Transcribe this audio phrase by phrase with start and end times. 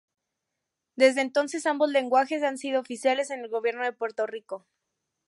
[0.95, 4.65] Desde entonces ambos lenguajes han sido oficiales en el Gobierno de Puerto Rico.